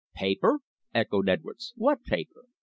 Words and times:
"Paper!" 0.15 0.61
echoed 0.95 1.29
Edwards. 1.29 1.73
"What 1.75 2.03
paper?" 2.05 2.45